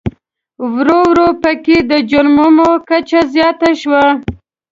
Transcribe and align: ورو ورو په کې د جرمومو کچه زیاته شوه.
ورو 0.73 0.99
ورو 1.09 1.27
په 1.43 1.51
کې 1.63 1.77
د 1.91 1.93
جرمومو 2.09 2.69
کچه 2.89 3.19
زیاته 3.33 3.69
شوه. 3.81 4.03